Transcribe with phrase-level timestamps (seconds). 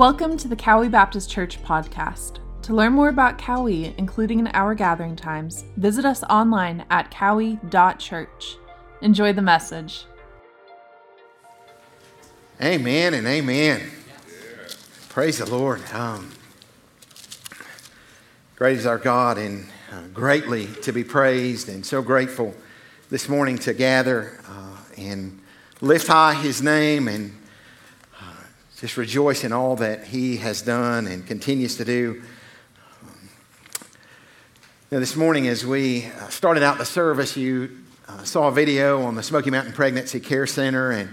[0.00, 2.38] Welcome to the Cowee Baptist Church podcast.
[2.62, 8.56] To learn more about Cowee, including in our gathering times, visit us online at cowee.church.
[9.02, 10.06] Enjoy the message.
[12.62, 13.90] Amen and amen.
[15.10, 15.82] Praise the Lord.
[15.92, 16.30] Um,
[18.56, 22.54] great is our God and uh, greatly to be praised, and so grateful
[23.10, 25.42] this morning to gather uh, and
[25.82, 27.34] lift high His name and
[28.80, 32.22] just rejoice in all that He has done and continues to do.
[34.90, 37.76] Now, this morning, as we uh, started out the service, you
[38.08, 41.12] uh, saw a video on the Smoky Mountain Pregnancy Care Center, and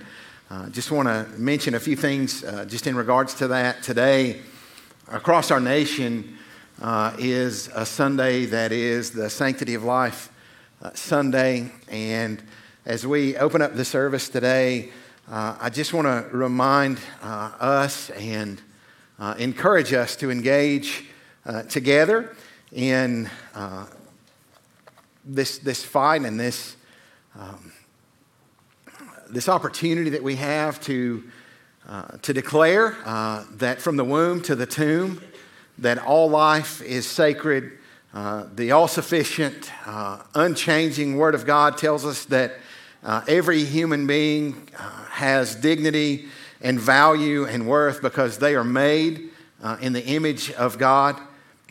[0.49, 3.83] uh, just want to mention a few things just in regards to that.
[3.83, 4.39] Today,
[5.09, 6.37] across our nation,
[7.19, 10.31] is a Sunday that is the Sanctity of Life
[10.93, 12.41] Sunday, and
[12.85, 14.89] as we open up the service today,
[15.29, 18.61] uh, I just want to remind uh, us and
[19.19, 21.03] uh, encourage us to engage
[21.45, 22.33] uh, together
[22.71, 23.87] in uh,
[25.25, 26.77] this, this fight and this,
[27.37, 27.73] um,
[29.29, 31.25] this opportunity that we have to,
[31.89, 32.95] uh, to declare
[33.51, 35.21] that from the womb to the tomb,
[35.77, 37.77] that all life is sacred.
[38.13, 39.71] the all sufficient,
[40.35, 42.53] unchanging Word of God tells us that
[43.03, 46.27] uh, every human being uh, has dignity
[46.61, 49.29] and value and worth because they are made
[49.61, 51.19] uh, in the image of God.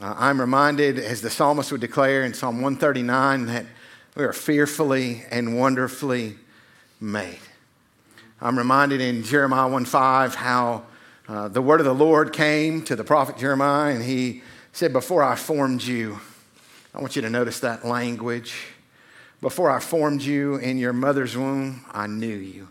[0.01, 3.67] Uh, I'm reminded, as the psalmist would declare in Psalm 139, that
[4.15, 6.37] we are fearfully and wonderfully
[7.01, 7.39] made.
[8.41, 10.85] I'm reminded in Jeremiah 1:5 how
[11.29, 15.23] uh, the word of the Lord came to the prophet Jeremiah, and he said, Before
[15.23, 16.21] I formed you,
[16.95, 18.55] I want you to notice that language.
[19.41, 22.69] Before I formed you in your mother's womb, I knew you.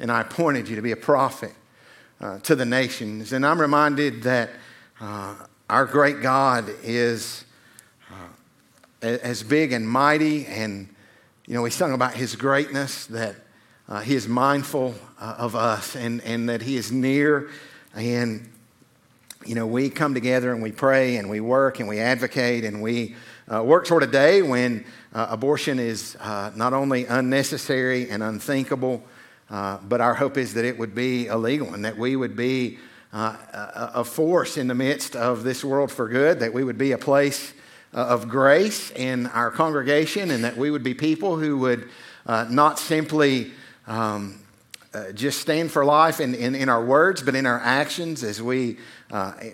[0.00, 1.52] And I appointed you to be a prophet
[2.20, 3.32] uh, to the nations.
[3.32, 4.50] And I'm reminded that
[5.00, 5.36] uh,
[5.70, 7.44] our great God is
[8.10, 10.46] uh, as big and mighty.
[10.46, 10.88] And,
[11.46, 13.36] you know, we sung about his greatness, that
[13.88, 17.48] uh, he is mindful uh, of us and, and that he is near.
[17.94, 18.50] And,
[19.44, 22.82] you know, we come together and we pray and we work and we advocate and
[22.82, 23.14] we
[23.52, 24.84] uh, work toward a day when
[25.16, 29.02] uh, abortion is uh, not only unnecessary and unthinkable,
[29.48, 32.78] uh, but our hope is that it would be illegal and that we would be
[33.14, 33.34] uh,
[33.94, 36.98] a, force in the midst of this world for good, that we would be a
[36.98, 37.54] place
[37.94, 41.88] uh, of grace in our congregation, and that we would be people who would
[42.26, 43.52] uh, not simply
[43.86, 44.38] um,
[45.14, 48.76] just stand for life in, in, in, our words, but in our actions as we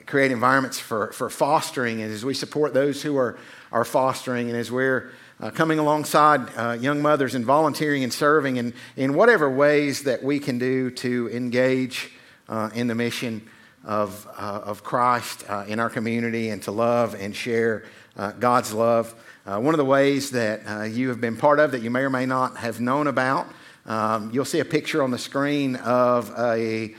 [0.06, 3.38] create environments for, for fostering and as we support those who are,
[3.70, 8.58] are fostering and as we're uh, coming alongside uh, young mothers and volunteering and serving
[8.58, 12.12] in, in whatever ways that we can do to engage
[12.48, 13.42] uh, in the mission
[13.84, 17.84] of, uh, of Christ uh, in our community and to love and share
[18.16, 19.12] uh, God's love.
[19.44, 22.26] one of the ways that you have been part of that you may or may
[22.26, 23.48] not have known about,
[23.86, 26.94] um, you'll see a picture on the screen of a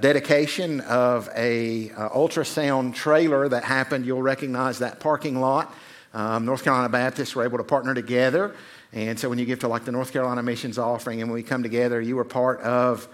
[0.00, 4.06] dedication of a ultrasound trailer that happened.
[4.06, 5.74] You'll recognize that parking lot
[6.14, 8.54] um, North Carolina Baptists were able to partner together.
[8.92, 11.42] And so when you give to like the North Carolina Missions Offering and when we
[11.42, 13.08] come together, you were part of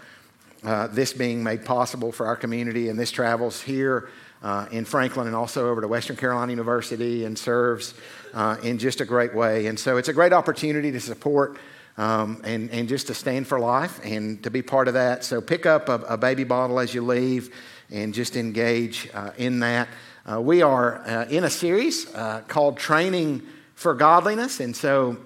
[0.62, 2.90] uh, this being made possible for our community.
[2.90, 4.10] And this travels here
[4.42, 7.94] uh, in Franklin and also over to Western Carolina University and serves
[8.34, 9.66] uh, in just a great way.
[9.66, 11.58] And so it's a great opportunity to support
[11.96, 15.24] um, and, and just to stand for life and to be part of that.
[15.24, 17.54] So pick up a, a baby bottle as you leave
[17.90, 19.88] and just engage uh, in that.
[20.26, 23.40] Uh, we are uh, in a series uh, called Training
[23.74, 24.60] for Godliness.
[24.60, 25.16] And so,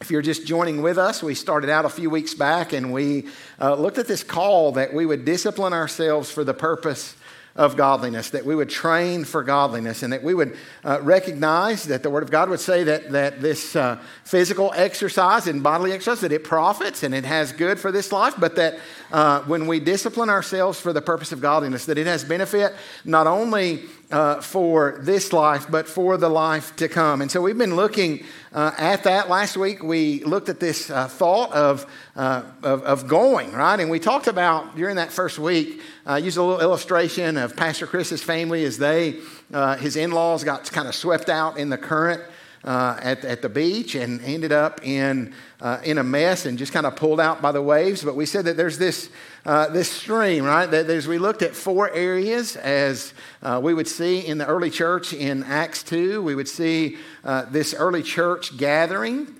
[0.00, 3.28] if you're just joining with us, we started out a few weeks back and we
[3.60, 7.14] uh, looked at this call that we would discipline ourselves for the purpose
[7.56, 12.02] of godliness, that we would train for godliness, and that we would uh, recognize that
[12.02, 16.20] the Word of God would say that, that this uh, physical exercise and bodily exercise,
[16.20, 18.78] that it profits and it has good for this life, but that
[19.10, 22.74] uh, when we discipline ourselves for the purpose of godliness, that it has benefit
[23.06, 27.20] not only uh, for this life, but for the life to come.
[27.22, 29.28] And so we've been looking uh, at that.
[29.28, 33.78] Last week we looked at this uh, thought of, uh, of, of, going, right?
[33.78, 37.86] And we talked about during that first week, uh, used a little illustration of Pastor
[37.86, 39.18] Chris's family as they,
[39.52, 42.22] uh, his in laws got kind of swept out in the current
[42.66, 46.72] uh, at, at the beach and ended up in, uh, in a mess and just
[46.72, 48.02] kind of pulled out by the waves.
[48.02, 49.08] But we said that there's this,
[49.44, 50.66] uh, this stream, right?
[50.66, 54.70] That as we looked at four areas, as uh, we would see in the early
[54.70, 59.36] church in Acts 2, we would see uh, this early church gathering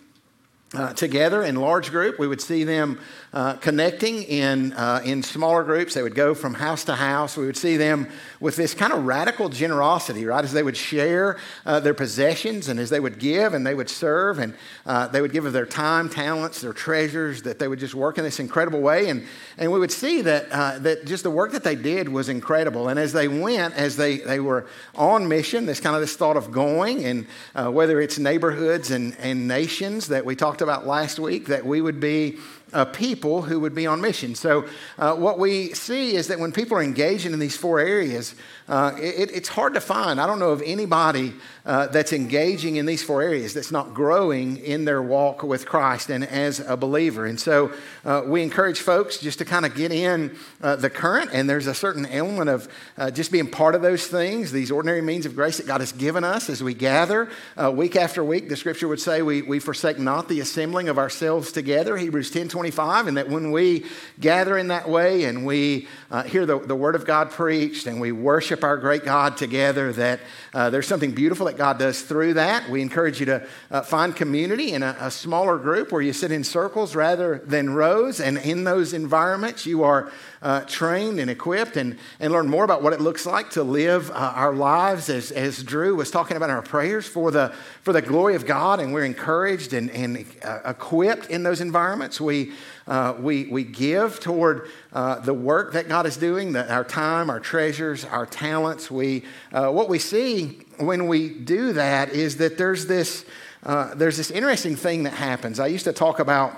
[0.75, 2.19] uh, together in large group.
[2.19, 3.01] We would see them
[3.33, 5.95] uh, connecting in, uh, in smaller groups.
[5.95, 7.37] They would go from house to house.
[7.37, 8.09] We would see them
[8.41, 10.45] with this kind of radical generosity, right?
[10.45, 13.91] As they would share uh, their possessions and as they would give and they would
[13.91, 17.79] serve and uh, they would give of their time, talents, their treasures, that they would
[17.79, 19.09] just work in this incredible way.
[19.09, 19.25] And,
[19.59, 22.89] and we would see that, uh, that just the work that they did was incredible.
[22.89, 26.37] And as they went, as they, they were on mission, this kind of this thought
[26.37, 31.19] of going, and uh, whether it's neighborhoods and, and nations that we talked about last
[31.19, 32.39] week, that we would be
[32.73, 34.35] uh, people who would be on mission.
[34.35, 34.67] So,
[34.99, 38.35] uh, what we see is that when people are engaging in these four areas,
[38.69, 40.21] uh, it, it's hard to find.
[40.21, 41.33] I don't know of anybody
[41.65, 46.11] uh, that's engaging in these four areas that's not growing in their walk with Christ
[46.11, 47.27] and as a believer.
[47.27, 47.73] And so
[48.05, 51.69] uh, we encourage folks just to kind of get in uh, the current, and there's
[51.69, 52.69] a certain element of
[53.15, 56.25] just being part of those things, these ordinary means of grace that God has given
[56.25, 57.29] us as we gather
[57.73, 58.49] week after week.
[58.49, 62.49] The scripture would say we, we forsake not the assembling of ourselves together, Hebrews 10
[62.57, 63.85] 25, and that when we
[64.19, 68.01] gather in that way and we uh, hear the, the word of God preached and
[68.01, 70.21] we worship our great God together, that
[70.55, 72.71] there's something beautiful that God does through that.
[72.71, 76.33] We encourage you to uh, find community in a, a, smaller group where you sit
[76.33, 78.21] in circles rather than rows.
[78.21, 80.11] And in those environments, you are
[80.43, 84.11] uh, trained and equipped and, and learn more about what it looks like to live
[84.11, 87.53] uh, our lives, as, as Drew was talking about in our prayers, for the,
[87.83, 88.81] for the glory of God.
[88.81, 92.21] And we're encouraged and, and uh, equipped in those environments.
[92.21, 92.53] We
[92.87, 97.31] uh, we, we give toward uh, the work that God is doing, the, our time,
[97.31, 98.91] our treasures, our talents.
[98.93, 103.25] We, uh, what we see when we do that is that there's this,
[103.65, 105.59] there's this interesting thing that happens.
[105.59, 106.55] I used to talk about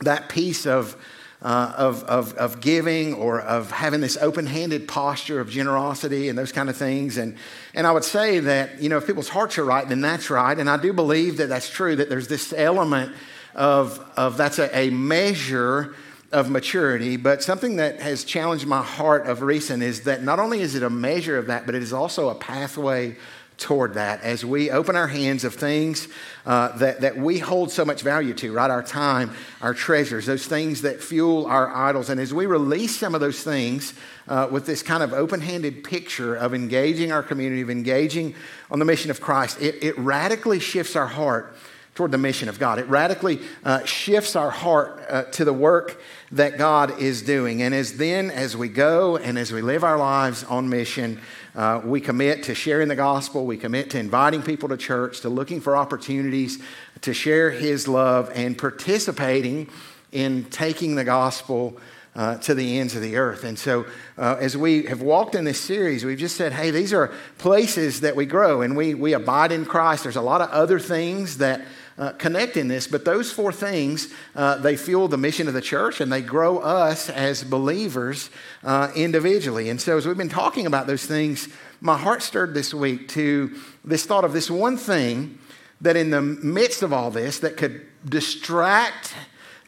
[0.00, 0.96] that piece of,
[1.44, 6.38] uh, of, of, of, giving or of having this open handed posture of generosity and
[6.38, 7.18] those kind of things.
[7.18, 7.36] And,
[7.74, 10.58] and I would say that, you know, if people's hearts are right, then that's right.
[10.58, 13.14] And I do believe that that's true, that there's this element
[13.54, 15.94] of, of that's a, a measure
[16.32, 20.60] of maturity, but something that has challenged my heart of recent is that not only
[20.60, 23.16] is it a measure of that, but it is also a pathway
[23.56, 26.08] toward that as we open our hands of things
[26.44, 28.70] uh, that, that we hold so much value to, right?
[28.70, 32.10] Our time, our treasures, those things that fuel our idols.
[32.10, 33.94] And as we release some of those things
[34.28, 38.34] uh, with this kind of open handed picture of engaging our community, of engaging
[38.70, 41.56] on the mission of Christ, it, it radically shifts our heart
[41.94, 42.78] toward the mission of God.
[42.78, 46.02] It radically uh, shifts our heart uh, to the work
[46.32, 47.62] that God is doing.
[47.62, 51.20] And as then, as we go and as we live our lives on mission,
[51.54, 53.46] uh, we commit to sharing the gospel.
[53.46, 56.60] We commit to inviting people to church, to looking for opportunities
[57.02, 59.70] to share His love and participating
[60.10, 61.78] in taking the gospel
[62.16, 63.44] uh, to the ends of the earth.
[63.44, 63.86] And so,
[64.16, 68.00] uh, as we have walked in this series, we've just said, hey, these are places
[68.00, 70.04] that we grow and we, we abide in Christ.
[70.04, 71.62] There's a lot of other things that
[71.96, 75.60] uh, connect in this, but those four things, uh, they fuel the mission of the
[75.60, 78.30] church and they grow us as believers
[78.64, 79.70] uh, individually.
[79.70, 81.48] And so, as we've been talking about those things,
[81.80, 83.54] my heart stirred this week to
[83.84, 85.38] this thought of this one thing
[85.80, 89.14] that, in the midst of all this, that could distract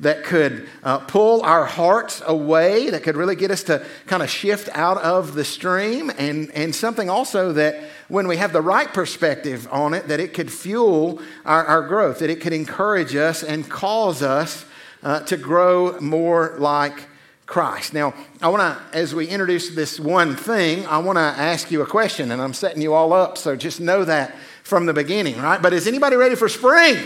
[0.00, 4.28] that could uh, pull our hearts away, that could really get us to kind of
[4.28, 8.92] shift out of the stream, and, and something also that when we have the right
[8.92, 13.42] perspective on it, that it could fuel our, our growth, that it could encourage us
[13.42, 14.66] and cause us
[15.02, 17.08] uh, to grow more like
[17.46, 17.94] Christ.
[17.94, 21.80] Now, I want to, as we introduce this one thing, I want to ask you
[21.80, 25.38] a question, and I'm setting you all up, so just know that from the beginning,
[25.38, 25.62] right?
[25.62, 26.96] But is anybody ready for spring?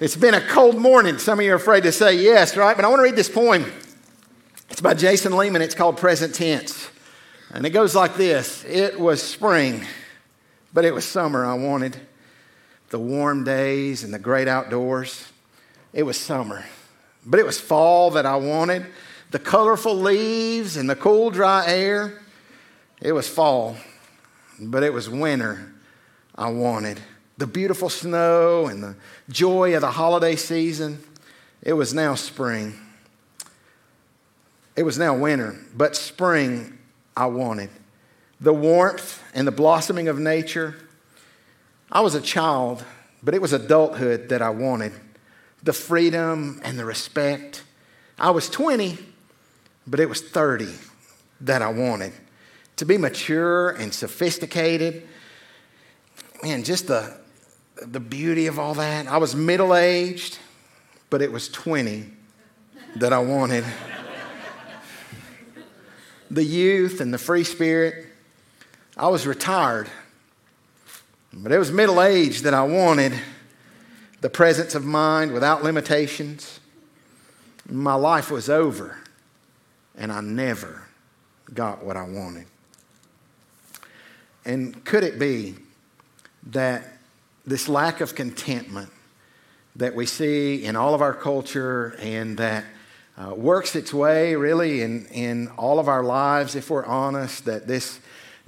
[0.00, 1.18] It's been a cold morning.
[1.18, 2.74] Some of you are afraid to say yes, right?
[2.74, 3.70] But I want to read this poem.
[4.70, 5.60] It's by Jason Lehman.
[5.60, 6.88] It's called Present Tense.
[7.52, 9.84] And it goes like this It was spring,
[10.72, 12.00] but it was summer I wanted.
[12.88, 15.30] The warm days and the great outdoors.
[15.92, 16.64] It was summer,
[17.26, 18.86] but it was fall that I wanted.
[19.32, 22.22] The colorful leaves and the cool, dry air.
[23.02, 23.76] It was fall,
[24.58, 25.74] but it was winter
[26.34, 26.98] I wanted.
[27.36, 28.96] The beautiful snow and the
[29.30, 31.02] joy of the holiday season.
[31.62, 32.74] It was now spring.
[34.76, 36.78] It was now winter, but spring
[37.16, 37.70] I wanted.
[38.40, 40.74] The warmth and the blossoming of nature.
[41.92, 42.84] I was a child,
[43.22, 44.92] but it was adulthood that I wanted.
[45.62, 47.62] The freedom and the respect.
[48.18, 48.98] I was 20,
[49.86, 50.68] but it was 30
[51.42, 52.12] that I wanted.
[52.76, 55.06] To be mature and sophisticated.
[56.42, 57.19] Man, just the,
[57.80, 59.06] the beauty of all that.
[59.06, 60.38] I was middle aged,
[61.08, 62.06] but it was 20
[62.96, 63.64] that I wanted
[66.30, 68.06] the youth and the free spirit.
[68.96, 69.88] I was retired,
[71.32, 73.18] but it was middle age that I wanted.
[74.20, 76.60] the presence of mind without limitations,
[77.68, 78.98] my life was over
[79.96, 80.86] and I never
[81.52, 82.46] got what I wanted.
[84.44, 85.56] And could it be
[86.50, 86.99] that
[87.50, 88.90] this lack of contentment
[89.74, 92.64] that we see in all of our culture and that
[93.18, 97.66] uh, works its way really in, in all of our lives, if we're honest, that
[97.66, 97.98] this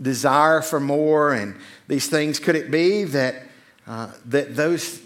[0.00, 1.56] desire for more and
[1.88, 3.42] these things, could it be that,
[3.88, 5.00] uh, that those,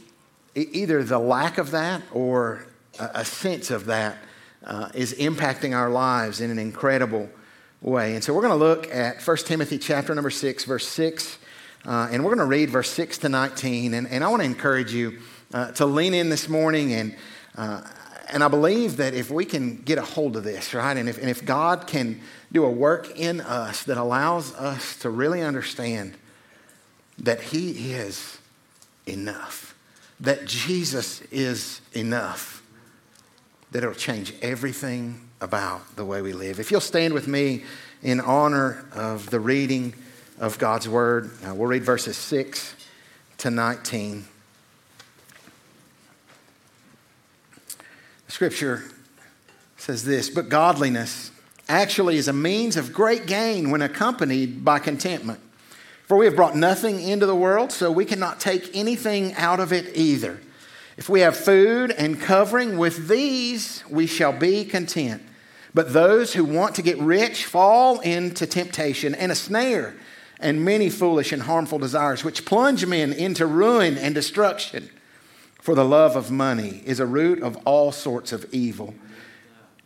[0.54, 2.66] either the lack of that or
[2.98, 4.18] a, a sense of that
[4.64, 7.30] uh, is impacting our lives in an incredible
[7.80, 8.14] way?
[8.14, 11.38] And so we're going to look at 1 Timothy chapter number 6, verse 6,
[11.86, 13.94] uh, and we're going to read verse 6 to 19.
[13.94, 15.20] And, and I want to encourage you
[15.54, 17.16] uh, to lean in this morning and
[17.56, 17.82] uh,
[18.28, 21.18] and I believe that if we can get a hold of this, right, and if,
[21.18, 26.16] and if God can do a work in us that allows us to really understand
[27.18, 28.38] that He is
[29.06, 29.76] enough,
[30.18, 32.64] that Jesus is enough,
[33.70, 36.58] that it'll change everything about the way we live.
[36.58, 37.62] If you'll stand with me
[38.02, 39.94] in honor of the reading
[40.38, 42.74] of God's Word, we'll read verses 6
[43.38, 44.24] to 19.
[48.28, 48.84] Scripture
[49.76, 51.30] says this But godliness
[51.68, 55.40] actually is a means of great gain when accompanied by contentment.
[56.06, 59.72] For we have brought nothing into the world, so we cannot take anything out of
[59.72, 60.40] it either.
[60.96, 65.22] If we have food and covering, with these we shall be content.
[65.74, 69.94] But those who want to get rich fall into temptation and a snare
[70.40, 74.90] and many foolish and harmful desires, which plunge men into ruin and destruction.
[75.60, 78.94] For the love of money is a root of all sorts of evil.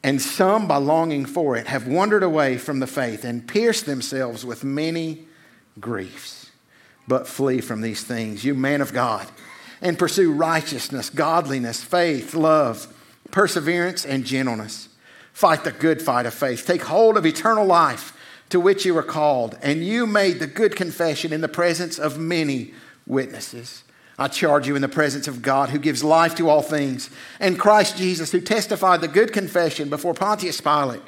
[0.03, 4.45] And some, by longing for it, have wandered away from the faith and pierced themselves
[4.45, 5.27] with many
[5.79, 6.51] griefs.
[7.07, 9.27] But flee from these things, you man of God,
[9.83, 12.87] and pursue righteousness, godliness, faith, love,
[13.31, 14.89] perseverance, and gentleness.
[15.33, 16.67] Fight the good fight of faith.
[16.67, 18.17] Take hold of eternal life
[18.51, 22.19] to which you were called, and you made the good confession in the presence of
[22.19, 22.75] many
[23.07, 23.85] witnesses.
[24.19, 27.59] I charge you in the presence of God who gives life to all things, and
[27.59, 31.01] Christ Jesus who testified the good confession before Pontius Pilate,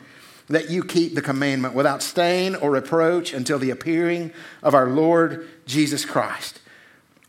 [0.49, 4.33] that you keep the commandment without stain or reproach until the appearing
[4.63, 6.61] of our Lord Jesus Christ,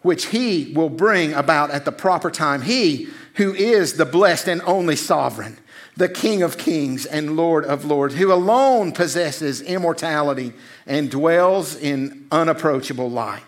[0.02, 2.62] which he will bring about at the proper time.
[2.62, 5.58] He who is the blessed and only sovereign,
[5.96, 10.54] the King of kings and Lord of lords, who alone possesses immortality
[10.86, 13.44] and dwells in unapproachable light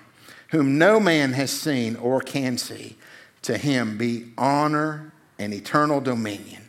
[0.56, 2.96] whom no man has seen or can see.
[3.44, 6.64] To him be honor and eternal dominion.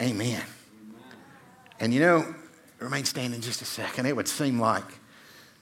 [0.00, 0.42] Amen.
[1.78, 2.34] And you know,
[2.78, 4.06] remain standing just a second.
[4.06, 4.84] It would seem like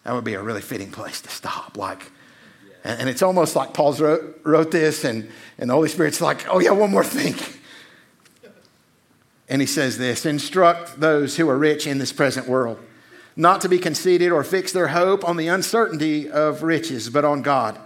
[0.05, 1.77] that would be a really fitting place to stop.
[1.77, 2.13] Like,
[2.85, 5.29] and, it's almost like Paul's wrote, wrote this, and,
[5.59, 7.35] and the Holy Spirit's like, oh, yeah, one more thing.
[9.49, 12.79] And he says this instruct those who are rich in this present world
[13.37, 17.43] not to be conceited or fix their hope on the uncertainty of riches, but on
[17.43, 17.79] God,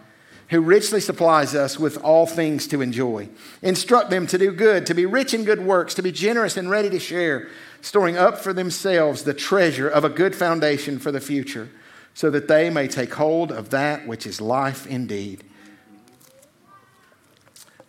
[0.51, 3.29] who richly supplies us with all things to enjoy.
[3.63, 6.71] Instruct them to do good, to be rich in good works, to be generous and
[6.71, 7.49] ready to share,
[7.81, 11.71] storing up for themselves the treasure of a good foundation for the future,
[12.15, 15.45] so that they may take hold of that which is life indeed.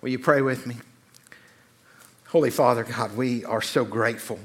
[0.01, 0.75] Will you pray with me?
[2.29, 4.39] Holy Father God, we are so grateful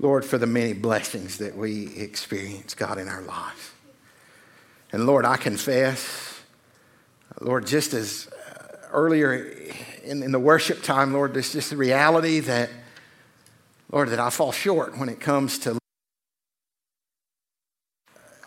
[0.00, 3.72] Lord, for the many blessings that we experience, God, in our lives.
[4.92, 6.40] And Lord, I confess,
[7.40, 9.52] Lord, just as uh, earlier
[10.04, 12.70] in, in the worship time, Lord, there's just the reality that,
[13.90, 15.78] Lord, that I fall short when it comes to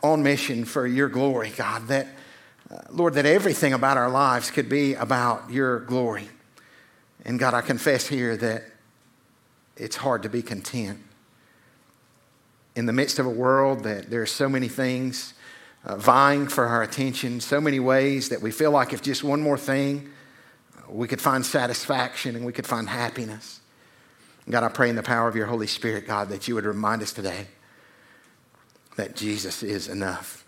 [0.01, 2.07] on mission for your glory, God, that,
[2.71, 6.29] uh, Lord, that everything about our lives could be about your glory.
[7.25, 8.63] And God, I confess here that
[9.77, 10.99] it's hard to be content
[12.75, 15.33] in the midst of a world that there are so many things
[15.83, 19.41] uh, vying for our attention, so many ways that we feel like if just one
[19.41, 20.09] more thing,
[20.87, 23.61] we could find satisfaction and we could find happiness.
[24.49, 27.01] God, I pray in the power of your Holy Spirit, God, that you would remind
[27.01, 27.47] us today
[28.95, 30.45] that Jesus is enough.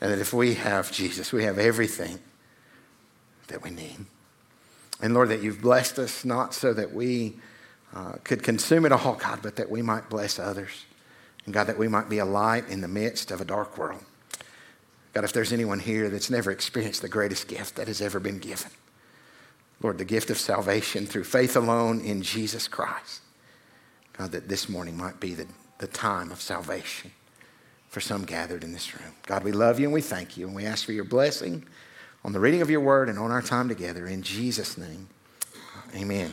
[0.00, 2.18] And that if we have Jesus, we have everything
[3.48, 4.06] that we need.
[5.04, 7.34] And Lord, that you've blessed us not so that we
[7.94, 10.86] uh, could consume it all, God, but that we might bless others.
[11.44, 14.02] And God, that we might be a light in the midst of a dark world.
[15.12, 18.38] God, if there's anyone here that's never experienced the greatest gift that has ever been
[18.38, 18.70] given,
[19.82, 23.20] Lord, the gift of salvation through faith alone in Jesus Christ.
[24.14, 25.46] God, that this morning might be the,
[25.80, 27.10] the time of salvation
[27.90, 29.12] for some gathered in this room.
[29.26, 31.66] God, we love you and we thank you and we ask for your blessing
[32.24, 34.06] on the reading of your word and on our time together.
[34.06, 35.08] In Jesus' name,
[35.94, 36.32] amen.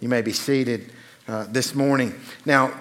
[0.00, 0.90] You may be seated
[1.26, 2.14] uh, this morning.
[2.46, 2.72] Now,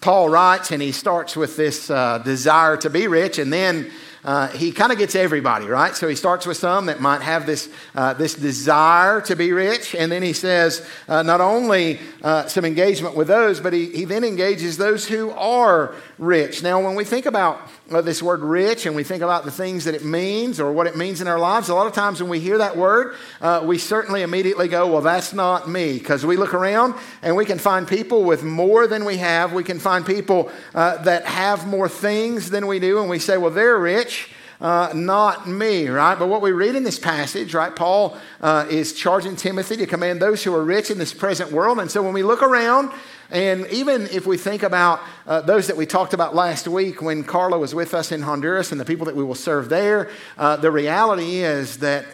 [0.00, 3.90] Paul writes, and he starts with this uh, desire to be rich, and then
[4.22, 5.96] uh, he kind of gets everybody, right?
[5.96, 9.94] So he starts with some that might have this, uh, this desire to be rich,
[9.94, 14.04] and then he says uh, not only uh, some engagement with those, but he, he
[14.04, 16.62] then engages those who are rich.
[16.62, 19.94] Now, when we think about this word rich and we think about the things that
[19.94, 22.38] it means or what it means in our lives, a lot of times when we
[22.38, 25.98] hear that word, uh, we certainly immediately go, Well, that's not me.
[25.98, 29.52] Because we look around and we can find people with more than we have.
[29.52, 33.50] We can find people that have more things than we do, and we say, Well,
[33.50, 34.30] they're rich,
[34.60, 36.18] uh, not me, right?
[36.18, 40.20] But what we read in this passage, right, Paul uh, is charging Timothy to command
[40.20, 41.78] those who are rich in this present world.
[41.78, 42.92] And so when we look around,
[43.30, 47.24] and even if we think about uh, those that we talked about last week when
[47.24, 50.56] Carla was with us in Honduras and the people that we will serve there, uh,
[50.56, 52.04] the reality is that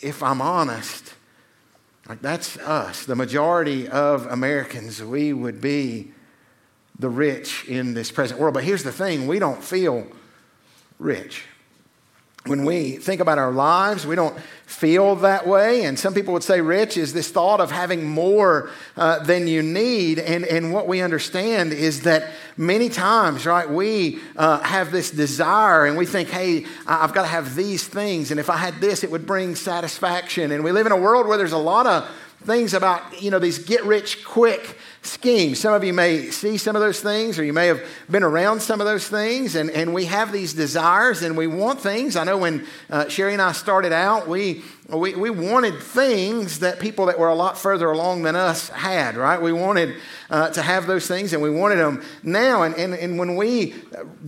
[0.00, 1.14] if I'm honest,
[2.08, 6.10] like that's us, the majority of Americans, we would be
[6.98, 8.54] the rich in this present world.
[8.54, 10.06] But here's the thing we don't feel
[10.98, 11.44] rich
[12.46, 15.84] when we think about our lives, we don't feel that way.
[15.84, 19.62] And some people would say rich is this thought of having more uh, than you
[19.62, 20.18] need.
[20.18, 25.86] And, and what we understand is that many times, right, we uh, have this desire
[25.86, 28.32] and we think, hey, I've got to have these things.
[28.32, 30.50] And if I had this, it would bring satisfaction.
[30.50, 32.10] And we live in a world where there's a lot of
[32.44, 35.60] things about, you know, these get rich quick schemes.
[35.60, 38.60] Some of you may see some of those things, or you may have been around
[38.60, 42.16] some of those things, and, and we have these desires and we want things.
[42.16, 44.62] I know when uh, Sherry and I started out, we
[44.98, 49.16] we, we wanted things that people that were a lot further along than us had,
[49.16, 49.40] right?
[49.40, 49.96] We wanted
[50.28, 52.62] uh, to have those things and we wanted them now.
[52.62, 53.74] And, and, and when we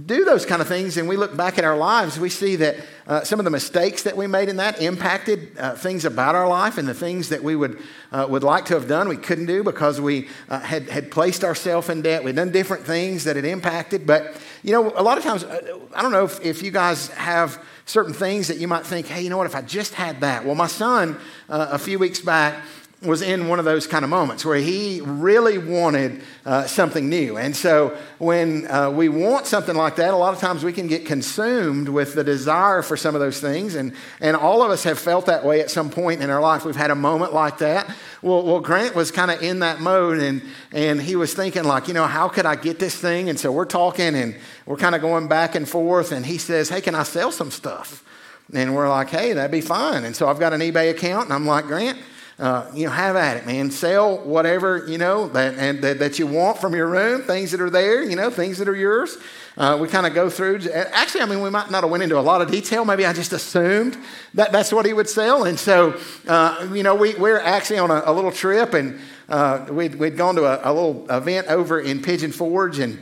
[0.06, 2.76] do those kind of things and we look back at our lives, we see that
[3.06, 6.48] uh, some of the mistakes that we made in that impacted uh, things about our
[6.48, 7.78] life and the things that we would,
[8.10, 11.44] uh, would like to have done, we couldn't do because we uh, had, had placed
[11.44, 12.24] ourselves in debt.
[12.24, 14.06] We'd done different things that had impacted.
[14.06, 17.08] But, you know, a lot of times, uh, I don't know if, if you guys
[17.08, 20.20] have certain things that you might think, hey, you know what, if I just had
[20.22, 20.44] that.
[20.44, 21.18] Well, my son,
[21.48, 22.64] uh, a few weeks back,
[23.02, 27.36] was in one of those kind of moments where he really wanted uh, something new.
[27.36, 30.86] And so when uh, we want something like that, a lot of times we can
[30.86, 33.74] get consumed with the desire for some of those things.
[33.74, 36.64] And, and all of us have felt that way at some point in our life.
[36.64, 37.94] We've had a moment like that.
[38.22, 41.88] Well, well Grant was kind of in that mode and, and he was thinking, like,
[41.88, 43.28] you know, how could I get this thing?
[43.28, 46.12] And so we're talking and we're kind of going back and forth.
[46.12, 48.02] And he says, hey, can I sell some stuff?
[48.52, 50.04] And we're like, hey, that'd be fine.
[50.04, 51.98] And so I've got an eBay account and I'm like, Grant,
[52.38, 53.70] uh, you know, have at it, man.
[53.70, 57.60] Sell whatever, you know, that, and, that, that you want from your room, things that
[57.60, 59.16] are there, you know, things that are yours.
[59.56, 60.60] Uh, we kind of go through.
[60.72, 62.84] Actually, I mean, we might not have went into a lot of detail.
[62.84, 63.96] Maybe I just assumed
[64.34, 65.44] that that's what he would sell.
[65.44, 69.66] And so, uh, you know, we, we're actually on a, a little trip, and uh,
[69.70, 72.98] we'd, we'd gone to a, a, little event over in Pigeon Forge, and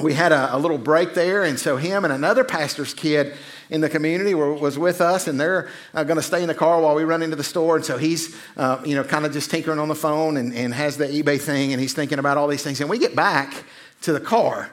[0.00, 1.44] we had a, a little break there.
[1.44, 3.36] And so, him and another pastor's kid
[3.70, 6.54] in the community were, was with us, and they're uh, going to stay in the
[6.54, 7.76] car while we run into the store.
[7.76, 10.72] And so he's, uh, you know, kind of just tinkering on the phone and, and
[10.74, 12.80] has the eBay thing, and he's thinking about all these things.
[12.80, 13.64] And we get back
[14.02, 14.70] to the car,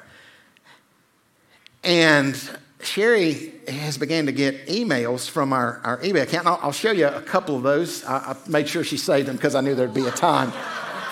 [1.84, 2.38] and
[2.82, 6.48] Sherry has began to get emails from our, our eBay account.
[6.48, 8.04] I'll, I'll, show you a couple of those.
[8.04, 10.52] I, I made sure she saved them because I knew there'd be a time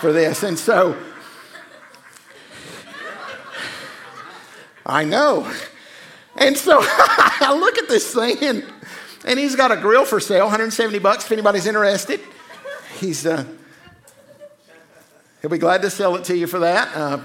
[0.01, 0.43] for this.
[0.43, 0.97] And so
[4.85, 5.51] I know.
[6.41, 8.65] And so I look at this thing, and,
[9.25, 12.19] and he's got a grill for sale, 170 bucks if anybody's interested.
[12.99, 13.45] He's uh,
[15.41, 16.95] he'll be glad to sell it to you for that.
[16.95, 17.19] Uh,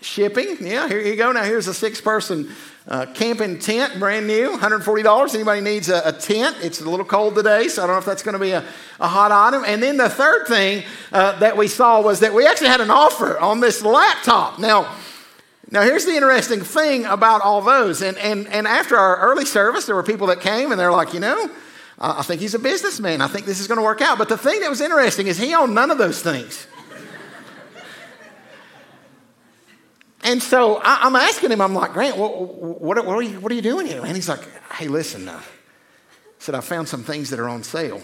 [0.00, 1.30] shipping, yeah, here you go.
[1.30, 2.50] Now here's a six-person
[2.88, 5.34] uh, camping tent, brand new, $140.
[5.34, 6.56] Anybody needs a, a, tent?
[6.62, 8.64] It's a little cold today, so I don't know if that's going to be a,
[8.98, 9.62] a hot item.
[9.66, 12.90] And then the third thing uh, that we saw was that we actually had an
[12.90, 14.58] offer on this laptop.
[14.58, 14.96] Now
[15.70, 18.00] now, here's the interesting thing about all those.
[18.00, 21.12] And, and, and after our early service, there were people that came and they're like,
[21.12, 21.50] you know,
[21.98, 23.20] I think he's a businessman.
[23.20, 24.16] I think this is going to work out.
[24.16, 26.66] But the thing that was interesting is he owned none of those things.
[30.22, 33.52] and so I, am asking him, I'm like, Grant, what, what, what, are you, what
[33.52, 34.02] are you doing here?
[34.02, 34.40] And he's like,
[34.72, 35.42] hey, listen, uh,
[36.38, 38.00] said, I found some things that are on sale.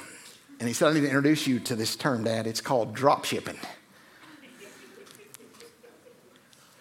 [0.61, 2.47] And he said, I need to introduce you to this term, Dad.
[2.47, 3.57] It's called drop shipping.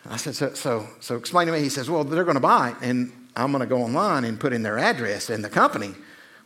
[0.05, 1.59] I said, so, so, so explain to me.
[1.59, 4.39] He says, well, they're going to buy it, and I'm going to go online and
[4.39, 5.93] put in their address, and the company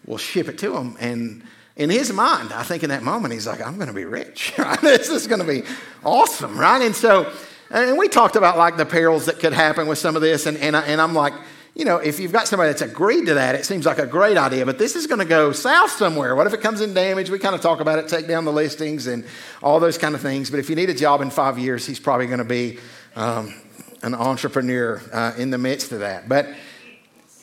[0.05, 0.95] will ship it to them.
[0.99, 1.43] And
[1.75, 4.53] in his mind, I think in that moment, he's like, I'm going to be rich.
[4.57, 4.79] Right?
[4.81, 5.63] this is going to be
[6.03, 6.81] awesome, right?
[6.81, 7.31] And so,
[7.69, 10.57] and we talked about like the perils that could happen with some of this, and,
[10.57, 11.33] and, I, and I'm like,
[11.77, 14.35] you know, if you've got somebody that's agreed to that, it seems like a great
[14.35, 16.35] idea, but this is going to go south somewhere.
[16.35, 17.29] What if it comes in damage?
[17.29, 19.23] We kind of talk about it, take down the listings and
[19.61, 20.49] all those kind of things.
[20.49, 22.79] But if you need a job in five years, he's probably going to be
[23.17, 23.53] um,
[24.03, 26.29] an entrepreneur uh, in the midst of that.
[26.29, 26.47] But,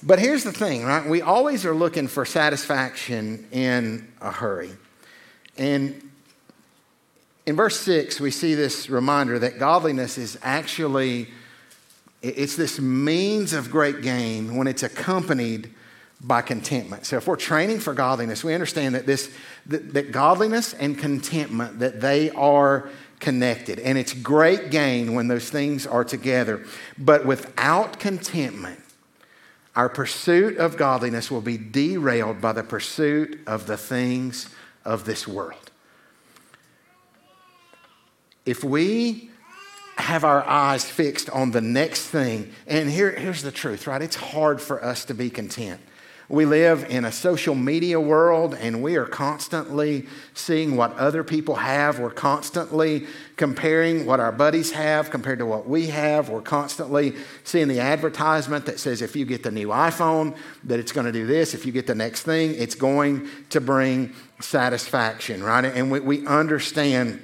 [0.03, 1.07] but here's the thing, right?
[1.07, 4.71] We always are looking for satisfaction in a hurry.
[5.59, 6.11] And
[7.45, 11.29] in verse 6, we see this reminder that godliness is actually
[12.23, 15.71] it's this means of great gain when it's accompanied
[16.23, 17.05] by contentment.
[17.05, 19.31] So if we're training for godliness, we understand that this
[19.67, 22.89] that, that godliness and contentment that they are
[23.25, 23.81] connected.
[23.81, 26.65] And it's great gain when those things are together.
[26.97, 28.81] But without contentment,
[29.75, 34.49] our pursuit of godliness will be derailed by the pursuit of the things
[34.85, 35.71] of this world.
[38.47, 39.31] If we
[39.97, 42.53] have our eyes fixed on the next thing.
[42.67, 44.03] And here, here's the truth, right?
[44.03, 45.81] It's hard for us to be content.
[46.29, 51.57] We live in a social media world and we are constantly seeing what other people
[51.57, 51.99] have.
[51.99, 53.07] We're constantly
[53.37, 56.31] comparing what our buddies have compared to what we have.
[56.31, 60.35] We're constantly seeing the advertisement that says if you get the new iPhone,
[60.65, 61.53] that it's going to do this.
[61.53, 65.67] If you get the next thing, it's going to bring satisfaction, right?
[65.67, 67.21] And we, we understand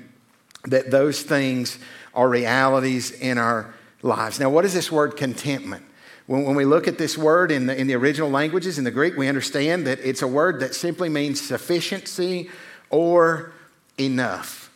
[0.64, 1.78] that those things
[2.14, 4.38] are realities in our lives.
[4.38, 5.84] Now, what is this word contentment?
[6.30, 8.92] When, when we look at this word in the, in the original languages, in the
[8.92, 12.48] Greek, we understand that it's a word that simply means sufficiency
[12.88, 13.50] or
[13.98, 14.70] enough.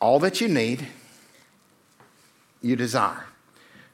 [0.00, 0.88] All that you need,
[2.62, 3.26] you desire.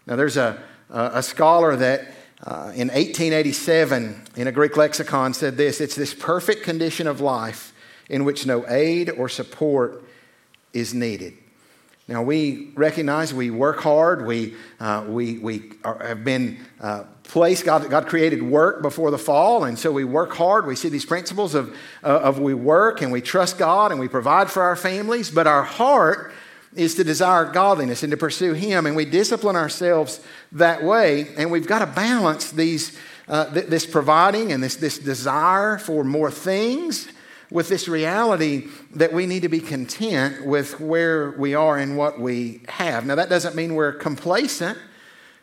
[0.06, 5.78] Now, there's a, a scholar that uh, in 1887 in a Greek lexicon said this
[5.78, 7.74] it's this perfect condition of life
[8.08, 10.02] in which no aid or support
[10.72, 11.34] is needed.
[12.08, 14.26] Now, we recognize we work hard.
[14.26, 19.18] We, uh, we, we are, have been uh, placed, God, God created work before the
[19.18, 20.66] fall, and so we work hard.
[20.66, 24.08] We see these principles of, uh, of we work and we trust God and we
[24.08, 26.32] provide for our families, but our heart
[26.74, 30.20] is to desire godliness and to pursue Him, and we discipline ourselves
[30.52, 31.28] that way.
[31.36, 36.02] And we've got to balance these, uh, th- this providing and this, this desire for
[36.02, 37.08] more things
[37.52, 42.18] with this reality that we need to be content with where we are and what
[42.18, 43.04] we have.
[43.04, 44.78] Now, that doesn't mean we're complacent,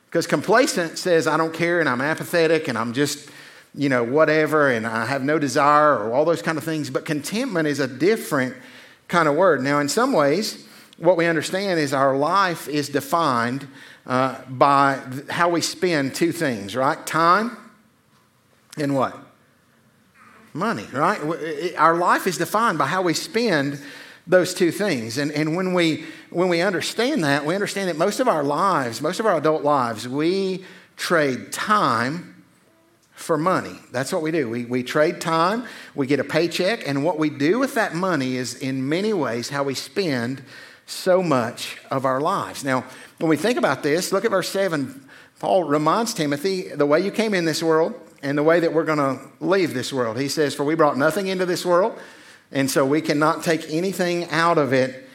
[0.08, 3.30] because complacent says, I don't care and I'm apathetic and I'm just,
[3.76, 6.90] you know, whatever and I have no desire or all those kind of things.
[6.90, 8.56] But contentment is a different
[9.08, 9.62] kind of word.
[9.62, 10.68] Now, in some ways,
[10.98, 13.68] what we understand is our life is defined
[14.08, 17.06] uh, by how we spend two things, right?
[17.06, 17.56] Time
[18.78, 19.29] and what?
[20.54, 21.76] Money, right?
[21.78, 23.82] Our life is defined by how we spend
[24.28, 25.18] those two things.
[25.18, 29.02] And, and when, we, when we understand that, we understand that most of our lives,
[29.02, 30.64] most of our adult lives, we
[30.98, 32.44] trade time
[33.14, 33.78] for money.
[33.92, 34.50] That's what we do.
[34.50, 38.38] We, we trade time, we get a paycheck, and what we do with that money
[38.38, 40.42] is in many ways how we spend
[40.86, 42.64] so much of our lives.
[42.64, 42.86] Now,
[43.18, 45.08] when we think about this, look at verse 7.
[45.40, 48.86] Paul reminds Timothy the way you came in this world, and the way that we're
[48.86, 50.20] going to leave this world.
[50.20, 51.98] He says, For we brought nothing into this world,
[52.52, 55.08] and so we cannot take anything out of it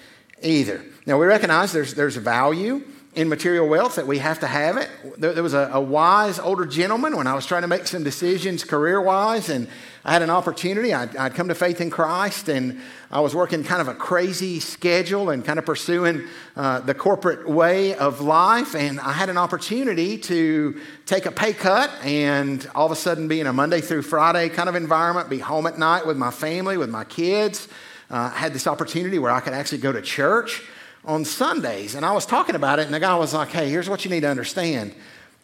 [0.43, 0.85] either.
[1.07, 2.83] Now, we recognize there's, there's value
[3.14, 4.88] in material wealth that we have to have it.
[5.19, 8.03] There, there was a, a, wise older gentleman when I was trying to make some
[8.03, 9.69] decisions career wise, and
[10.07, 10.93] I had an opportunity.
[10.93, 12.79] I'd, I'd, come to faith in Christ, and
[13.11, 16.25] I was working kind of a crazy schedule and kind of pursuing
[16.57, 18.75] uh, the corporate way of life.
[18.75, 23.29] And I had an opportunity to take a pay cut and all of a sudden
[23.29, 26.31] be in a Monday through Friday kind of environment, be home at night with my
[26.31, 27.69] family, with my kids.
[28.11, 30.62] Uh, I had this opportunity where I could actually go to church
[31.07, 31.95] on Sundays.
[31.95, 34.11] And I was talking about it, and the guy was like, hey, here's what you
[34.11, 34.95] need to understand.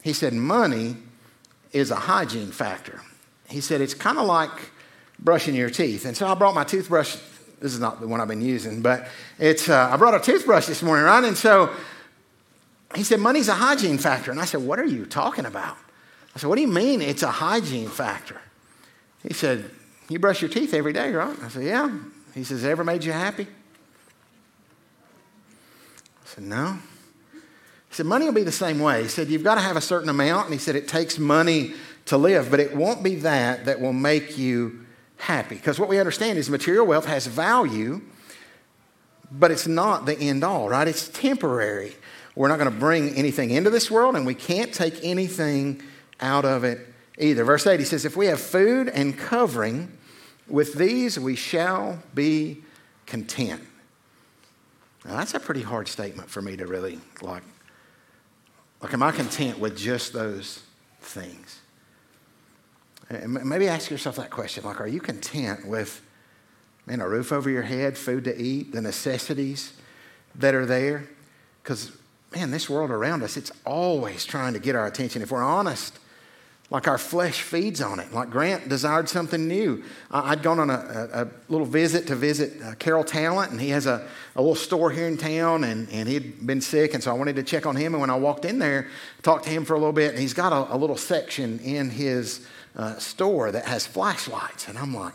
[0.03, 0.97] He said, money
[1.73, 3.01] is a hygiene factor.
[3.51, 4.51] He said, it's kind of like
[5.19, 6.05] brushing your teeth.
[6.05, 7.17] And so I brought my toothbrush.
[7.61, 9.09] This is not the one I've been using, but
[9.39, 11.23] it's, uh, I brought a toothbrush this morning, right?
[11.23, 11.71] And so
[12.95, 14.31] he said, money's a hygiene factor.
[14.31, 15.77] And I said, what are you talking about?
[16.35, 18.41] I said, what do you mean it's a hygiene factor?
[19.23, 19.71] He said,
[20.09, 21.37] you brush your teeth every day, right?
[21.43, 21.91] I said, yeah.
[22.35, 23.47] He says, ever made you happy?
[26.31, 26.79] I said, No.
[27.33, 29.03] He said, Money will be the same way.
[29.03, 30.47] He said, You've got to have a certain amount.
[30.47, 31.75] And he said, It takes money
[32.07, 34.87] to live, but it won't be that that will make you
[35.17, 35.55] happy.
[35.55, 38.01] Because what we understand is material wealth has value,
[39.31, 40.89] but it's not the end all, right?
[40.89, 41.95] It's temporary.
[42.35, 45.83] We're not going to bring anything into this world, and we can't take anything
[46.21, 46.87] out of it
[47.19, 47.45] either.
[47.45, 49.97] Verse 8, he says, If we have food and covering,
[50.49, 52.63] with these we shall be
[53.07, 53.63] content.
[55.05, 57.43] Now, that's a pretty hard statement for me to really like
[58.83, 60.63] Like, am I content with just those
[61.01, 61.60] things?
[63.11, 64.65] And maybe ask yourself that question.
[64.65, 66.01] Like, are you content with,
[66.87, 69.73] man, a roof over your head, food to eat, the necessities
[70.37, 71.09] that are there?
[71.63, 71.91] Because,
[72.35, 75.23] man, this world around us, it's always trying to get our attention.
[75.23, 75.99] If we're honest,
[76.71, 78.13] like our flesh feeds on it.
[78.13, 79.83] Like Grant desired something new.
[80.13, 83.71] I'd gone on a, a, a little visit to visit uh, Carroll Talent, and he
[83.71, 87.11] has a, a little store here in town, and, and he'd been sick, and so
[87.11, 87.95] I wanted to check on him.
[87.95, 88.87] And when I walked in there,
[89.23, 91.91] talked to him for a little bit, and he's got a, a little section in
[91.91, 94.69] his uh, store that has flashlights.
[94.69, 95.15] And I'm like,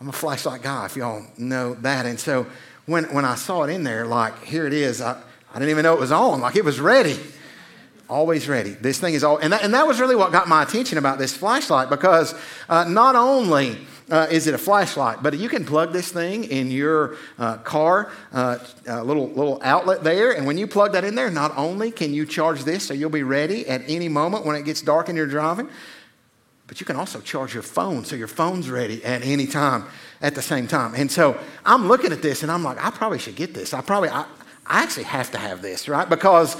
[0.00, 2.06] I'm a flashlight guy, if y'all know that.
[2.06, 2.46] And so
[2.86, 5.20] when, when I saw it in there, like, here it is, I,
[5.52, 7.18] I didn't even know it was on, like, it was ready
[8.08, 8.70] always ready.
[8.70, 11.18] This thing is all, and that, and that was really what got my attention about
[11.18, 12.34] this flashlight because
[12.68, 13.78] uh, not only
[14.10, 18.10] uh, is it a flashlight, but you can plug this thing in your uh, car,
[18.32, 22.14] uh, little little outlet there, and when you plug that in there, not only can
[22.14, 25.18] you charge this so you'll be ready at any moment when it gets dark and
[25.18, 25.68] you're driving,
[26.66, 29.84] but you can also charge your phone so your phone's ready at any time
[30.20, 30.94] at the same time.
[30.94, 33.72] And so I'm looking at this and I'm like, I probably should get this.
[33.72, 34.22] I probably I,
[34.66, 36.08] I actually have to have this, right?
[36.08, 36.56] Because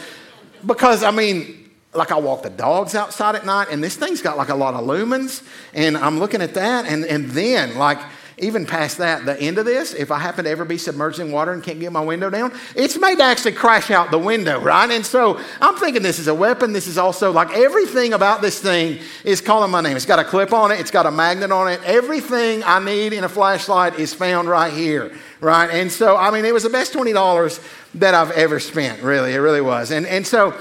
[0.64, 4.37] because, I mean, like I walk the dogs outside at night, and this thing's got
[4.37, 7.99] like a lot of lumens, and I'm looking at that, and, and then, like,
[8.38, 11.33] even past that, the end of this, if I happen to ever be submerged in
[11.33, 14.61] water and can't get my window down, it's made to actually crash out the window,
[14.61, 14.90] right?
[14.90, 16.75] And so I'm thinking this is a weapon.
[16.75, 19.96] This is also like everything about this thing is calling my name.
[19.96, 21.81] It's got a clip on it, it's got a magnet on it.
[21.85, 25.70] Everything I need in a flashlight is found right here, right?
[25.70, 29.33] And so, I mean, it was the best $20 that I've ever spent, really.
[29.33, 29.90] It really was.
[29.90, 30.55] And, and so,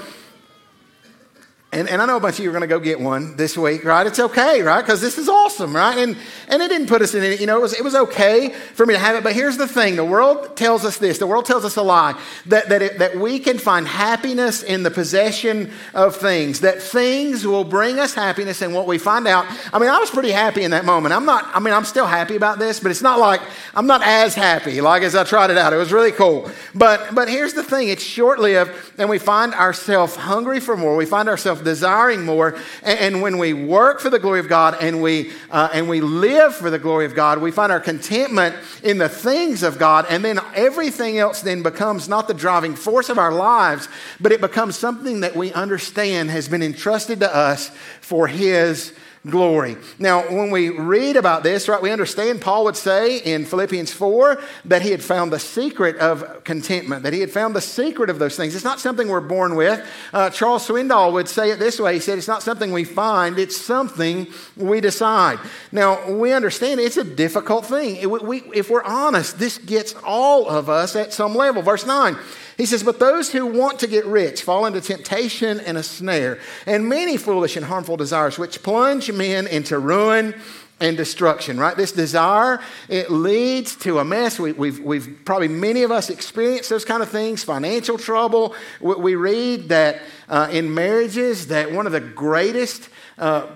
[1.76, 3.58] and, and I know a bunch of you are going to go get one this
[3.58, 4.06] week, right?
[4.06, 4.80] It's okay, right?
[4.80, 5.98] Because this is awesome, right?
[5.98, 6.16] And,
[6.48, 8.86] and it didn't put us in any, you know, it was, it was okay for
[8.86, 9.22] me to have it.
[9.22, 12.18] But here's the thing the world tells us this the world tells us a lie
[12.46, 17.46] that, that, it, that we can find happiness in the possession of things, that things
[17.46, 18.62] will bring us happiness.
[18.62, 21.14] And what we find out, I mean, I was pretty happy in that moment.
[21.14, 23.42] I'm not, I mean, I'm still happy about this, but it's not like
[23.74, 25.74] I'm not as happy like as I tried it out.
[25.74, 26.50] It was really cool.
[26.74, 30.96] But, but here's the thing it's short lived, and we find ourselves hungry for more.
[30.96, 32.56] We find ourselves desiring more.
[32.82, 36.54] And, when we work for the glory of God and we, uh, and we live
[36.54, 40.06] for the glory of God, we find our contentment in the things of God.
[40.08, 43.88] And then everything else then becomes not the driving force of our lives,
[44.20, 48.92] but it becomes something that we understand has been entrusted to us for His
[49.30, 49.76] glory.
[49.98, 54.40] Now, when we read about this, right, we understand Paul would say in Philippians 4
[54.66, 58.18] that he had found the secret of contentment, that he had found the secret of
[58.18, 58.54] those things.
[58.54, 59.86] It's not something we're born with.
[60.12, 63.38] Uh, Charles Swindoll would say it this way He said, It's not something we find,
[63.38, 65.38] it's something we decide.
[65.72, 68.08] Now, we understand it's a difficult thing.
[68.08, 71.62] we, we, if we're honest, this gets all of us at some level.
[71.62, 72.16] Verse 9.
[72.56, 76.38] He says, But those who want to get rich fall into temptation and a snare,
[76.66, 80.34] and many foolish and harmful desires, which plunge men into ruin
[80.78, 81.76] and destruction, right?
[81.76, 84.38] This desire, it leads to a mess.
[84.38, 88.54] We, have we've, we've probably, many of us experienced those kind of things, financial trouble.
[88.80, 93.46] We, we read that uh, in marriages, that one of the greatest uh,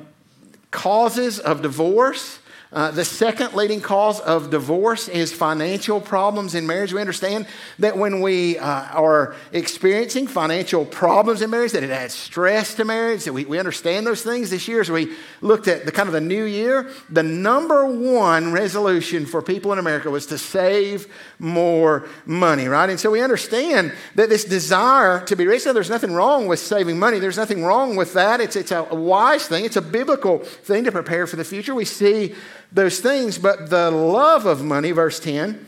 [0.70, 2.38] causes of divorce
[2.72, 6.92] uh, the second leading cause of divorce is financial problems in marriage.
[6.92, 7.48] We understand
[7.80, 12.84] that when we uh, are experiencing financial problems in marriage, that it adds stress to
[12.84, 13.24] marriage.
[13.24, 14.50] That we, we understand those things.
[14.50, 18.52] This year, as we looked at the kind of the new year, the number one
[18.52, 22.88] resolution for people in America was to save more money, right?
[22.88, 25.66] And so we understand that this desire to be rich.
[25.66, 27.18] Now, there's nothing wrong with saving money.
[27.18, 28.40] There's nothing wrong with that.
[28.40, 29.64] It's, it's a wise thing.
[29.64, 31.74] It's a biblical thing to prepare for the future.
[31.74, 32.36] We see
[32.72, 35.66] those things, but the love of money, verse 10.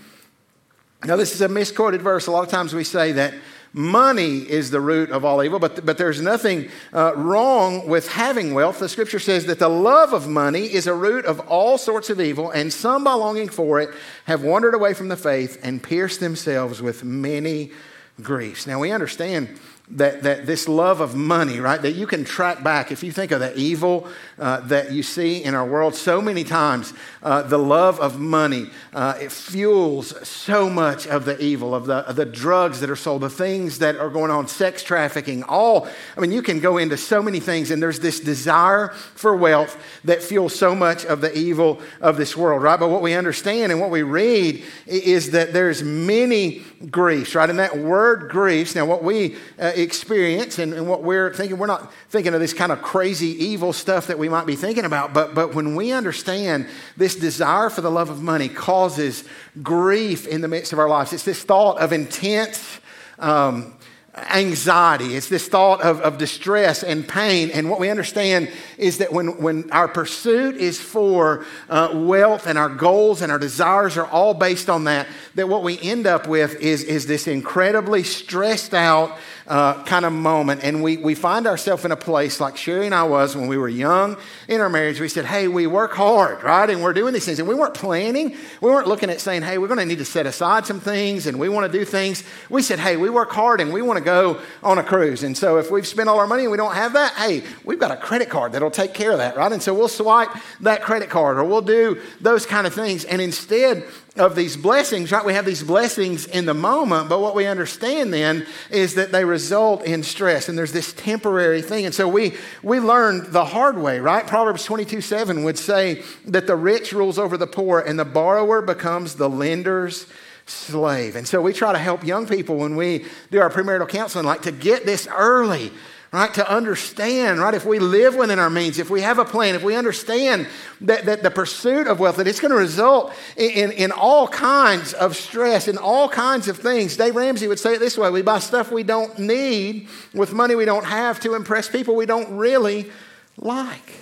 [1.05, 2.27] Now, this is a misquoted verse.
[2.27, 3.35] A lot of times we say that
[3.73, 8.55] money is the root of all evil, but, but there's nothing uh, wrong with having
[8.55, 8.79] wealth.
[8.79, 12.21] The scripture says that the love of money is a root of all sorts of
[12.21, 13.91] evil, and some, by longing for it,
[14.27, 17.73] have wandered away from the faith and pierced themselves with many
[18.21, 18.67] griefs.
[18.67, 19.59] Now, we understand
[19.91, 22.93] that, that this love of money, right, that you can track back.
[22.93, 26.45] If you think of the evil uh, that you see in our world so many
[26.45, 31.87] times, uh, the love of money, uh, it fuels so much of the evil, of
[31.87, 35.43] the, of the drugs that are sold, the things that are going on, sex trafficking,
[35.45, 35.89] all.
[36.17, 39.77] I mean, you can go into so many things, and there's this desire for wealth
[40.05, 42.79] that fuels so much of the evil of this world, right?
[42.79, 47.51] But what we understand and what we read is that there's many griefs, right?
[47.51, 51.67] And that word griefs, now what we uh, experience and, and, what we're thinking, we're
[51.67, 55.13] not thinking of this kind of crazy evil stuff that we might be thinking about,
[55.13, 59.25] but, but when we understand this desire for the love of money causes
[59.63, 62.81] grief in the midst of our lives, it's this thought of intense.
[63.19, 63.75] Um,
[64.15, 65.17] anxiety.
[65.17, 67.51] It's this thought of, of distress and pain.
[67.51, 72.59] And what we understand is that when, when our pursuit is for uh, wealth and
[72.59, 76.27] our goals and our desires are all based on that, that what we end up
[76.29, 79.17] with is, is this incredibly stressed out
[79.53, 80.65] uh, kind of moment.
[80.65, 83.59] And we, we find ourselves in a place like Sherry and I was when we
[83.59, 84.17] were young
[84.49, 84.99] in our marriage.
[84.99, 86.71] We said, hey, we work hard, right?
[86.71, 87.39] And we're doing these things.
[87.39, 88.35] And we weren't planning.
[88.63, 91.27] We weren't looking at saying, hey, we're going to need to set aside some things
[91.27, 92.25] and we want to do things.
[92.49, 95.23] We said, hey, we work hard and we want to go on a cruise.
[95.23, 97.79] And so if we've spent all our money and we don't have that, hey, we've
[97.79, 99.53] got a credit card that'll take care of that, right?
[99.53, 103.05] And so we'll swipe that credit card or we'll do those kind of things.
[103.05, 103.85] And instead
[104.17, 105.25] of these blessings, right?
[105.25, 109.25] We have these blessings in the moment, but what we understand then is that they
[109.25, 111.87] result in stress and there's this temporary thing.
[111.87, 114.27] And so we, we learned the hard way, right?
[114.27, 118.61] Proverbs 22 7 would say that the rich rules over the poor and the borrower
[118.61, 120.07] becomes the lender's
[120.45, 121.17] slave.
[121.17, 124.43] And so we try to help young people when we do our premarital counseling, like
[124.43, 125.73] to get this early
[126.13, 126.35] right?
[126.35, 127.55] To understand, right?
[127.55, 130.47] If we live within our means, if we have a plan, if we understand
[130.83, 134.29] that, that the pursuit of wealth, that it's going to result in, in, in, all
[134.29, 136.99] kinds of stress, in all kinds of things.
[136.99, 140.55] Dave Ramsey would say it this way we buy stuff we don't need with money
[140.55, 142.91] we don't have to impress people we don't really
[143.39, 143.93] like.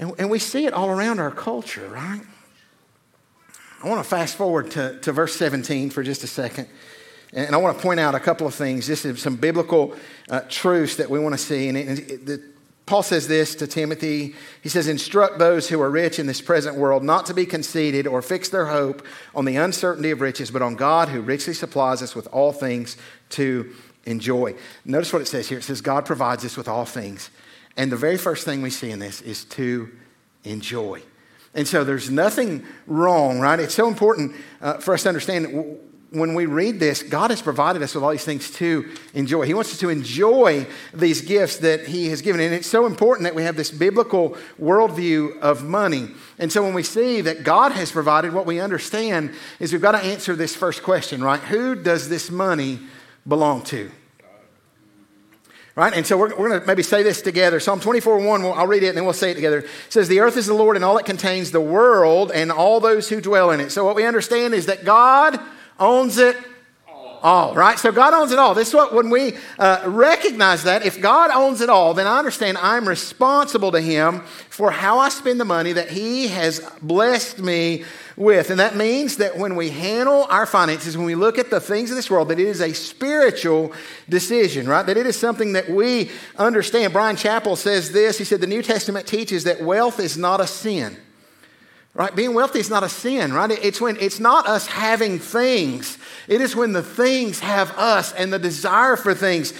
[0.00, 2.22] And, and we see it all around our culture, right?
[3.82, 6.68] I want to fast forward to, to verse 17 for just a second.
[7.32, 8.86] And I want to point out a couple of things.
[8.86, 9.96] This is some biblical
[10.28, 11.68] uh, truths that we want to see.
[11.68, 12.42] And it, it, the,
[12.86, 14.34] Paul says this to Timothy.
[14.62, 18.08] He says, Instruct those who are rich in this present world not to be conceited
[18.08, 22.02] or fix their hope on the uncertainty of riches, but on God who richly supplies
[22.02, 22.96] us with all things
[23.30, 23.72] to
[24.06, 24.56] enjoy.
[24.84, 27.30] Notice what it says here it says, God provides us with all things.
[27.76, 29.88] And the very first thing we see in this is to
[30.42, 31.02] enjoy.
[31.54, 33.60] And so there's nothing wrong, right?
[33.60, 35.78] It's so important uh, for us to understand
[36.10, 39.46] when we read this, God has provided us with all these things to enjoy.
[39.46, 42.40] He wants us to enjoy these gifts that He has given.
[42.40, 46.08] And it's so important that we have this biblical worldview of money.
[46.38, 49.92] And so when we see that God has provided, what we understand is we've got
[49.92, 51.40] to answer this first question, right?
[51.40, 52.80] Who does this money
[53.26, 53.92] belong to?
[55.76, 55.94] Right?
[55.94, 57.60] And so we're, we're going to maybe say this together.
[57.60, 59.60] Psalm 24 1, I'll read it and then we'll say it together.
[59.60, 62.80] It says, The earth is the Lord and all it contains, the world and all
[62.80, 63.70] those who dwell in it.
[63.70, 65.38] So what we understand is that God
[65.80, 66.36] owns it
[67.22, 67.78] all, right?
[67.78, 68.54] So God owns it all.
[68.54, 72.18] This is what, when we uh, recognize that, if God owns it all, then I
[72.18, 77.38] understand I'm responsible to Him for how I spend the money that He has blessed
[77.38, 77.84] me
[78.16, 78.50] with.
[78.50, 81.90] And that means that when we handle our finances, when we look at the things
[81.90, 83.72] of this world, that it is a spiritual
[84.08, 84.84] decision, right?
[84.84, 86.92] That it is something that we understand.
[86.92, 90.46] Bryan Chapell says this He said, The New Testament teaches that wealth is not a
[90.46, 90.96] sin.
[91.92, 92.14] Right?
[92.14, 93.50] Being wealthy is not a sin, right?
[93.50, 95.98] It's when it's not us having things.
[96.28, 99.52] It is when the things have us and the desire for things.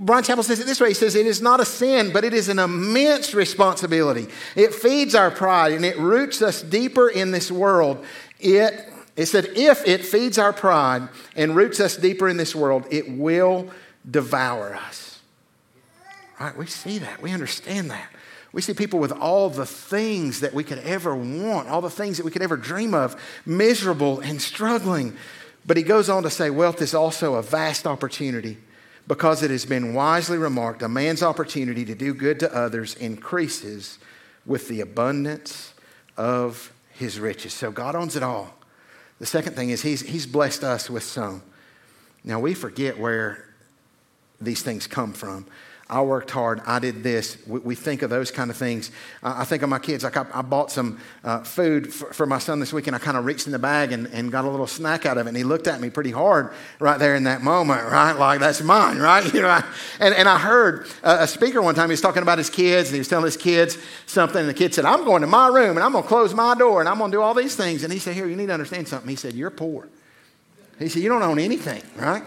[0.00, 0.88] Bryan Chapell says it this way.
[0.88, 4.28] He says, It is not a sin, but it is an immense responsibility.
[4.56, 8.02] It feeds our pride and it roots us deeper in this world.
[8.40, 12.86] It, it said, if it feeds our pride and roots us deeper in this world,
[12.90, 13.70] it will
[14.10, 15.20] devour us.
[16.40, 16.56] Right?
[16.56, 17.22] We see that.
[17.22, 18.10] We understand that.
[18.54, 22.18] We see people with all the things that we could ever want, all the things
[22.18, 25.16] that we could ever dream of, miserable and struggling.
[25.66, 28.58] But he goes on to say wealth is also a vast opportunity
[29.08, 33.98] because it has been wisely remarked a man's opportunity to do good to others increases
[34.46, 35.74] with the abundance
[36.16, 37.52] of his riches.
[37.52, 38.54] So God owns it all.
[39.18, 41.42] The second thing is he's, he's blessed us with some.
[42.22, 43.52] Now we forget where
[44.40, 45.46] these things come from.
[45.94, 46.60] I worked hard.
[46.66, 47.38] I did this.
[47.46, 48.90] We, we think of those kind of things.
[49.22, 50.02] I think of my kids.
[50.02, 52.98] Like I, I bought some uh, food for, for, my son this week, and I
[52.98, 55.28] kind of reached in the bag and, and got a little snack out of it.
[55.28, 58.12] And he looked at me pretty hard right there in that moment, right?
[58.12, 59.24] Like that's mine, right?
[59.32, 59.62] You know.
[60.00, 61.90] and, and I heard a, a speaker one time.
[61.90, 64.40] He was talking about his kids, and he was telling his kids something.
[64.40, 66.56] And the kid said, "I'm going to my room, and I'm going to close my
[66.56, 68.46] door, and I'm going to do all these things." And he said, "Here, you need
[68.46, 69.86] to understand something." He said, "You're poor."
[70.80, 72.24] He said, "You don't own anything, right?"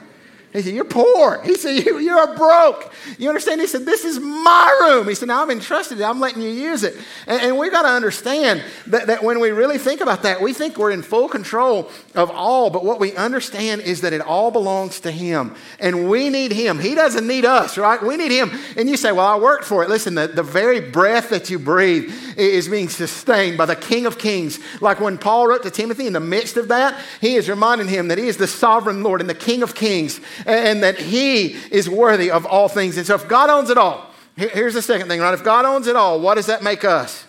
[0.53, 1.41] He said, You're poor.
[1.43, 2.93] He said, you, You're broke.
[3.17, 3.59] You understand?
[3.59, 5.07] He said, This is my room.
[5.07, 6.01] He said, Now I'm entrusted.
[6.01, 6.95] I'm letting you use it.
[7.27, 10.53] And, and we've got to understand that, that when we really think about that, we
[10.53, 12.69] think we're in full control of all.
[12.69, 15.53] But what we understand is that it all belongs to Him.
[15.79, 16.79] And we need Him.
[16.79, 18.01] He doesn't need us, right?
[18.01, 18.51] We need Him.
[18.77, 19.89] And you say, Well, I worked for it.
[19.89, 24.17] Listen, the, the very breath that you breathe is being sustained by the King of
[24.17, 24.59] Kings.
[24.79, 28.07] Like when Paul wrote to Timothy in the midst of that, he is reminding him
[28.07, 31.89] that he is the sovereign Lord and the King of Kings and that He is
[31.89, 32.97] worthy of all things.
[32.97, 35.33] And so, if God owns it all, here's the second thing, right?
[35.33, 37.25] If God owns it all, what does that make us?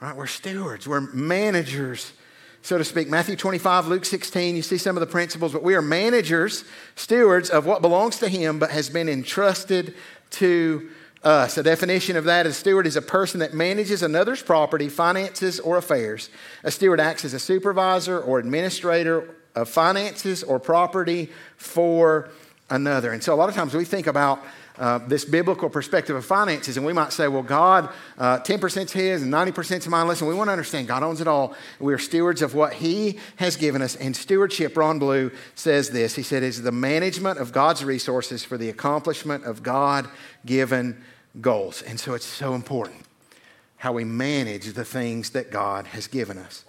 [0.00, 0.16] Right?
[0.16, 2.12] We're stewards, we're managers
[2.64, 3.10] so to speak.
[3.10, 6.64] Matthew 25, Luke 16, you see some of the principles, but we are managers,
[6.96, 9.94] stewards of what belongs to Him but has been entrusted
[10.30, 10.88] to
[11.22, 11.58] us.
[11.58, 15.76] A definition of that is steward is a person that manages another's property, finances, or
[15.76, 16.30] affairs.
[16.62, 22.28] A steward acts as a supervisor or administrator of finances or property for
[22.70, 23.12] another.
[23.12, 24.42] And so a lot of times we think about
[24.76, 28.92] uh, this biblical perspective of finances, and we might say, well, God, uh, 10% is
[28.92, 30.08] His and 90% is mine.
[30.08, 31.54] Listen, we want to understand God owns it all.
[31.78, 33.94] We are stewards of what He has given us.
[33.94, 38.58] And stewardship, Ron Blue says this He said, is the management of God's resources for
[38.58, 40.08] the accomplishment of God
[40.44, 41.00] given
[41.40, 41.82] goals.
[41.82, 43.04] And so it's so important
[43.76, 46.64] how we manage the things that God has given us.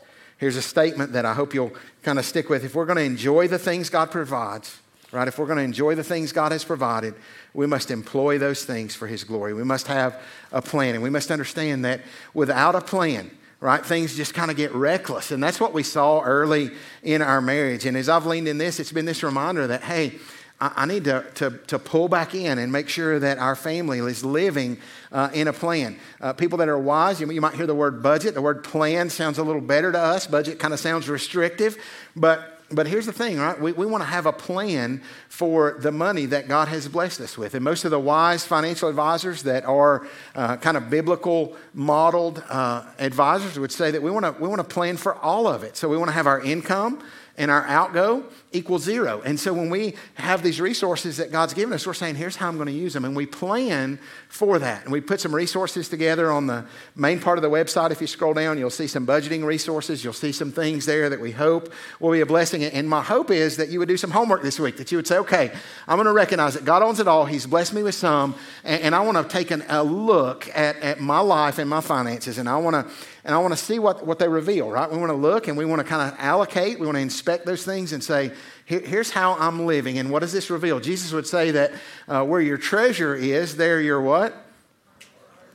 [0.45, 1.73] Here's a statement that I hope you'll
[2.03, 2.63] kind of stick with.
[2.63, 4.77] If we're going to enjoy the things God provides,
[5.11, 5.27] right?
[5.27, 7.15] If we're going to enjoy the things God has provided,
[7.55, 9.55] we must employ those things for His glory.
[9.55, 10.21] We must have
[10.51, 12.01] a plan, and we must understand that
[12.35, 15.31] without a plan, right, things just kind of get reckless.
[15.31, 16.69] And that's what we saw early
[17.01, 17.87] in our marriage.
[17.87, 20.13] And as I've leaned in this, it's been this reminder that, hey,
[20.59, 24.23] I, need to, to, to, pull back in and make sure that our family is
[24.23, 24.77] living
[25.11, 25.99] uh, in a plan.
[26.21, 28.35] Uh, people that are wise, you, you might hear the word budget.
[28.35, 30.27] The word plan sounds a little better to us.
[30.27, 31.77] Budget kind of sounds restrictive,
[32.15, 33.59] but but here's the thing, right?
[33.59, 37.37] We, we want to have a plan for the money that God has blessed us
[37.37, 37.53] with.
[37.53, 42.85] And most of the wise financial advisors that are uh, kind of biblical modeled uh,
[42.97, 45.77] advisors would say that we want to we want to plan for all of it.
[45.77, 47.03] So we want to have our income
[47.37, 48.23] and our outgo
[48.53, 49.21] equals zero.
[49.25, 52.47] And so when we have these resources that God's given us, we're saying, here's how
[52.47, 53.03] I'm going to use them.
[53.03, 54.83] And we plan for that.
[54.83, 56.65] And we put some resources together on the
[56.95, 57.91] main part of the website.
[57.91, 60.03] If you scroll down, you'll see some budgeting resources.
[60.03, 62.63] You'll see some things there that we hope will be a blessing.
[62.63, 65.07] And my hope is that you would do some homework this week, that you would
[65.07, 65.51] say, okay,
[65.87, 67.25] I'm going to recognize that God owns it all.
[67.25, 68.35] He's blessed me with some.
[68.63, 72.37] And, I want to take a look at, at my life and my finances.
[72.37, 72.93] And I want to
[73.25, 74.89] and I want to see what, what they reveal, right?
[74.89, 77.47] We want to look and we want to kind of allocate, we want to inspect
[77.47, 78.31] those things and say,
[78.65, 79.97] Here, here's how I'm living.
[79.97, 80.79] And what does this reveal?
[80.79, 81.73] Jesus would say that
[82.07, 84.35] uh, where your treasure is, there your what?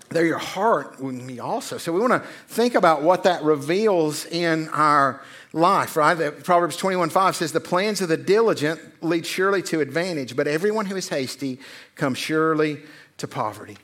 [0.09, 1.79] There your heart would be also.
[1.79, 6.43] So we want to think about what that reveals in our life, right?
[6.43, 10.87] Proverbs 21 5 says, The plans of the diligent lead surely to advantage, but everyone
[10.87, 11.61] who is hasty
[11.95, 12.81] comes surely
[13.18, 13.77] to poverty.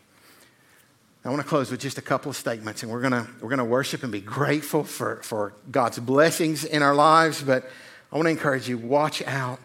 [1.27, 3.49] I want to close with just a couple of statements, and we're going to, we're
[3.49, 7.43] going to worship and be grateful for, for God's blessings in our lives.
[7.43, 7.69] But
[8.13, 9.59] I want to encourage you watch out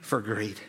[0.00, 0.60] for greed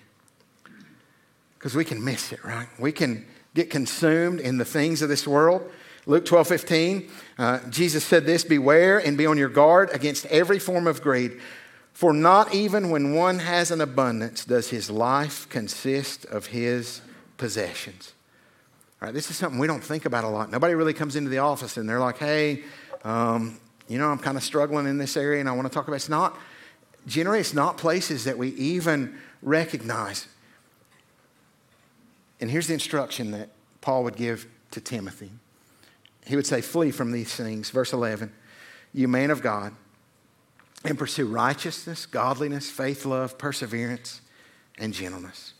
[1.53, 2.67] because we can miss it, right?
[2.79, 5.69] We can get consumed in the things of this world.
[6.07, 10.57] Luke 12 15, uh, Jesus said this Beware and be on your guard against every
[10.57, 11.39] form of greed,
[11.93, 17.01] for not even when one has an abundance does his life consist of his
[17.37, 18.13] possessions.
[19.01, 20.51] This is something we don't think about a lot.
[20.51, 22.63] Nobody really comes into the office and they're like, hey,
[23.03, 25.87] um, you know, I'm kind of struggling in this area and I want to talk
[25.87, 25.97] about it.
[25.97, 26.37] It's not,
[27.07, 30.27] generally, it's not places that we even recognize.
[32.41, 33.49] And here's the instruction that
[33.81, 35.31] Paul would give to Timothy.
[36.25, 37.69] He would say, Flee from these things.
[37.69, 38.31] Verse 11,
[38.93, 39.73] you man of God,
[40.83, 44.21] and pursue righteousness, godliness, faith, love, perseverance,
[44.77, 45.53] and gentleness.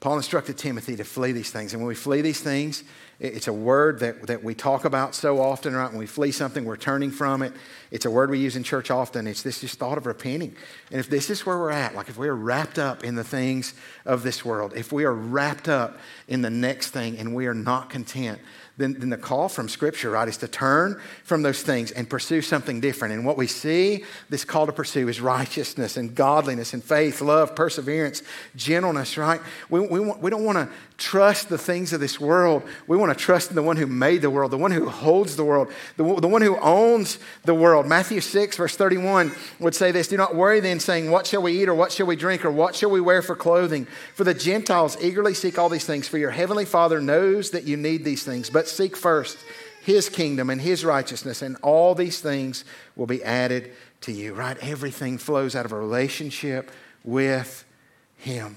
[0.00, 1.74] Paul instructed Timothy to flee these things.
[1.74, 2.84] And when we flee these things,
[3.18, 5.90] it's a word that, that we talk about so often, right?
[5.90, 7.52] When we flee something, we're turning from it.
[7.90, 9.26] It's a word we use in church often.
[9.26, 10.56] It's this just thought of repenting.
[10.90, 13.24] And if this is where we're at, like if we are wrapped up in the
[13.24, 13.74] things
[14.06, 15.98] of this world, if we are wrapped up
[16.28, 18.38] in the next thing and we are not content,
[18.80, 22.40] then, then the call from Scripture, right, is to turn from those things and pursue
[22.42, 23.14] something different.
[23.14, 27.54] And what we see this call to pursue is righteousness and godliness and faith, love,
[27.54, 28.22] perseverance,
[28.56, 29.40] gentleness, right?
[29.68, 32.62] We, we, want, we don't want to trust the things of this world.
[32.86, 35.36] We want to trust in the one who made the world, the one who holds
[35.36, 37.86] the world, the, the one who owns the world.
[37.86, 41.62] Matthew 6, verse 31 would say this Do not worry then, saying, What shall we
[41.62, 43.86] eat, or what shall we drink, or what shall we wear for clothing?
[44.14, 47.76] For the Gentiles eagerly seek all these things, for your heavenly Father knows that you
[47.76, 48.48] need these things.
[48.48, 49.38] But seek first
[49.82, 52.64] his kingdom and his righteousness, and all these things
[52.96, 54.56] will be added to you, right?
[54.60, 56.70] Everything flows out of a relationship
[57.02, 57.64] with
[58.18, 58.56] him.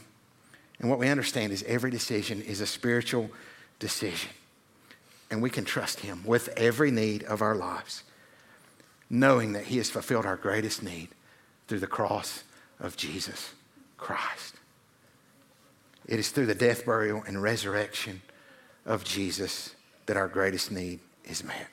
[0.80, 3.30] And what we understand is every decision is a spiritual
[3.80, 4.32] decision.
[5.32, 8.04] And we can trust Him with every need of our lives,
[9.10, 11.10] knowing that He has fulfilled our greatest need
[11.68, 12.44] through the cross
[12.80, 13.54] of Jesus
[13.98, 14.56] Christ.
[16.06, 18.22] It is through the death, burial, and resurrection
[18.86, 19.74] of Jesus
[20.06, 21.68] that our greatest need is met.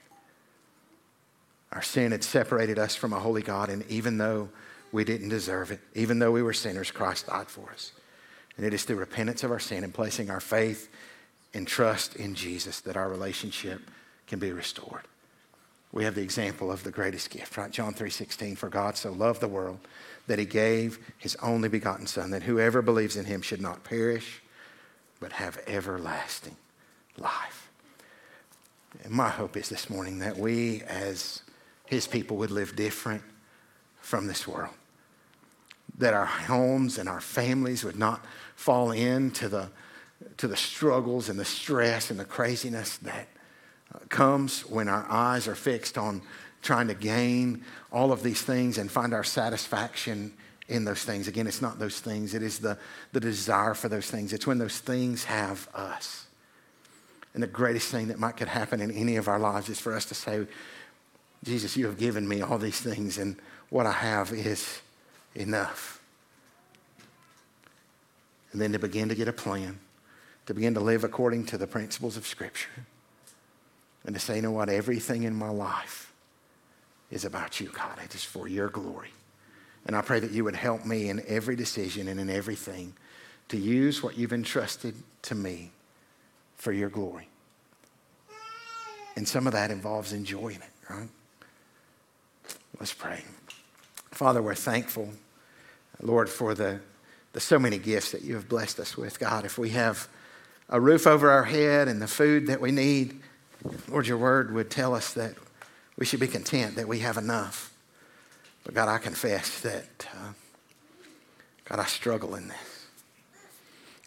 [1.73, 4.49] Our sin had separated us from a holy God, and even though
[4.93, 7.93] we didn't deserve it, even though we were sinners, Christ died for us.
[8.57, 10.89] And it is through repentance of our sin and placing our faith
[11.55, 13.81] and trust in Jesus that our relationship
[14.27, 15.03] can be restored.
[15.93, 17.73] we have the example of the greatest gift, right?
[17.73, 19.81] John 3:16, for God so loved the world
[20.29, 24.41] that he gave his only begotten son that whoever believes in him should not perish
[25.19, 26.57] but have everlasting
[27.19, 27.60] life.
[29.05, 31.43] And my hope is this morning that we as
[31.87, 33.23] his people would live different
[34.01, 34.75] from this world.
[35.99, 38.25] That our homes and our families would not
[38.55, 39.71] fall into the,
[40.37, 43.29] to the struggles and the stress and the craziness that
[43.95, 46.23] uh, comes when our eyes are fixed on
[46.63, 50.33] trying to gain all of these things and find our satisfaction
[50.69, 51.27] in those things.
[51.27, 52.79] Again, it's not those things, it is the,
[53.13, 54.33] the desire for those things.
[54.33, 56.27] It's when those things have us.
[57.35, 59.95] And the greatest thing that might could happen in any of our lives is for
[59.95, 60.47] us to say,
[61.45, 63.37] Jesus, you have given me all these things, and
[63.71, 64.81] what I have is
[65.35, 66.01] enough.
[68.53, 69.79] And then to begin to get a plan,
[70.47, 72.85] to begin to live according to the principles of Scripture,
[74.05, 76.13] and to say, you know what, everything in my life
[77.11, 77.99] is about you, God.
[78.05, 79.13] It is for your glory.
[79.87, 82.95] And I pray that you would help me in every decision and in everything
[83.49, 85.71] to use what you've entrusted to me
[86.61, 87.27] for your glory.
[89.17, 91.09] And some of that involves enjoying it, right?
[92.79, 93.23] Let's pray.
[94.11, 95.09] Father, we're thankful,
[96.03, 96.81] Lord, for the,
[97.33, 99.19] the so many gifts that you have blessed us with.
[99.19, 100.09] God, if we have
[100.69, 103.21] a roof over our head and the food that we need,
[103.89, 105.35] Lord, your word would tell us that
[105.97, 107.73] we should be content that we have enough.
[108.65, 110.33] But God, I confess that, uh,
[111.65, 112.87] God, I struggle in this.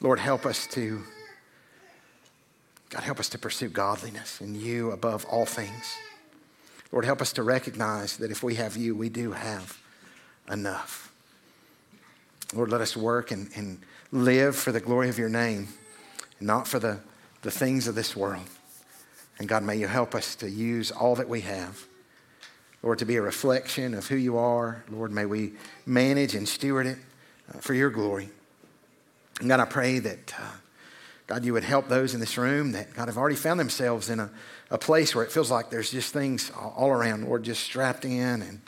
[0.02, 1.02] Lord, help us to,
[2.94, 5.98] God, help us to pursue godliness and you above all things.
[6.92, 9.80] Lord, help us to recognize that if we have you, we do have
[10.52, 11.12] enough.
[12.54, 13.80] Lord, let us work and, and
[14.12, 15.70] live for the glory of your name,
[16.40, 17.00] not for the,
[17.42, 18.46] the things of this world.
[19.40, 21.84] And God, may you help us to use all that we have,
[22.84, 24.84] Lord, to be a reflection of who you are.
[24.92, 25.54] Lord, may we
[25.88, 27.00] manage and steward it
[27.52, 28.30] uh, for your glory.
[29.40, 30.52] And God, I pray that, uh,
[31.28, 34.20] God, you would help those in this room that, God, have already found themselves in
[34.20, 34.30] a,
[34.70, 38.42] a place where it feels like there's just things all around, Lord, just strapped in
[38.42, 38.62] and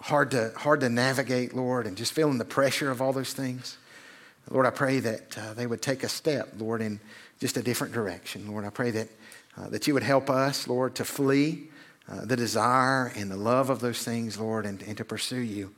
[0.00, 3.78] hard to, hard to navigate, Lord, and just feeling the pressure of all those things.
[4.50, 7.00] Lord, I pray that uh, they would take a step, Lord, in
[7.40, 8.48] just a different direction.
[8.50, 9.08] Lord, I pray that,
[9.56, 11.68] uh, that you would help us, Lord, to flee
[12.08, 15.74] uh, the desire and the love of those things, Lord, and, and to pursue you.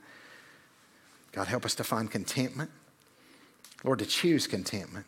[1.33, 2.71] God, help us to find contentment.
[3.85, 5.07] Lord, to choose contentment.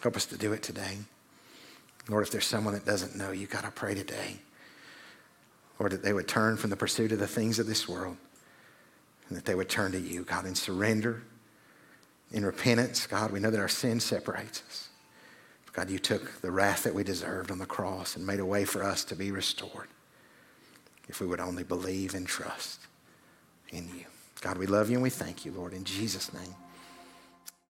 [0.00, 0.98] Help us to do it today.
[2.08, 4.36] Lord, if there's someone that doesn't know you, God, I pray today,
[5.78, 8.16] Lord, that they would turn from the pursuit of the things of this world
[9.28, 11.22] and that they would turn to you, God, in surrender,
[12.32, 13.06] in repentance.
[13.06, 14.88] God, we know that our sin separates us.
[15.72, 18.64] God, you took the wrath that we deserved on the cross and made a way
[18.64, 19.88] for us to be restored
[21.08, 22.80] if we would only believe and trust
[23.70, 24.04] in you.
[24.40, 26.54] God, we love you and we thank you, Lord, in Jesus' name.